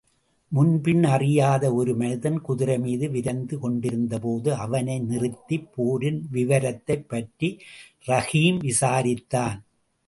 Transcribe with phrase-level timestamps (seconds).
[0.51, 7.49] முன்பின் அறியாத ஒரு மனிதன் குதிரை மீது விரைந்து கொண்டிருந்தபோது, அவனை நிறுத்திப்போரின் விவரத்தைப்பற்றி
[8.07, 9.59] ரஹீம் விசாரித்தான்.